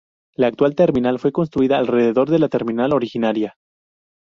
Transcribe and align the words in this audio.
La 0.35 0.47
actual 0.47 0.73
terminal 0.73 1.19
fue 1.19 1.31
construida 1.31 1.77
alrededor 1.77 2.27
de 2.31 2.39
la 2.39 2.49
terminal 2.49 2.91
originaria. 2.91 3.53